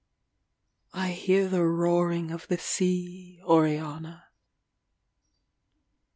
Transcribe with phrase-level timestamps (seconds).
[0.95, 4.29] I hear the roaring of the sea, Oriana.